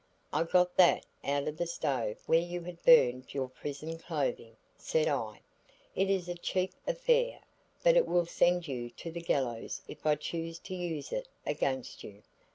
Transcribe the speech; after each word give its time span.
"I 0.33 0.45
got 0.45 0.77
that 0.77 1.05
out 1.23 1.47
of 1.47 1.57
the 1.59 1.67
stove 1.67 2.23
where 2.25 2.39
you 2.41 2.63
had 2.63 2.81
burned 2.81 3.35
your 3.35 3.47
prison 3.47 3.99
clothing," 3.99 4.55
said 4.75 5.07
I. 5.07 5.41
"It 5.95 6.09
is 6.09 6.27
a 6.27 6.33
cheap 6.33 6.73
affair, 6.87 7.41
but 7.83 7.95
it 7.95 8.07
will 8.07 8.25
send 8.25 8.67
you 8.67 8.89
to 8.89 9.11
the 9.11 9.21
gallows 9.21 9.83
if 9.87 10.03
I 10.07 10.15
choose 10.15 10.57
to 10.57 10.73
use 10.73 11.11
it 11.11 11.27
against 11.45 12.03
you. 12.03 12.23